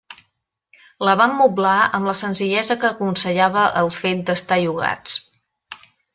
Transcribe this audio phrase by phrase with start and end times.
[1.07, 5.87] La vam moblar amb la senzillesa que aconsellava el fet d'estar llogats.